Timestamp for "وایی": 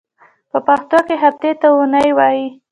2.17-2.45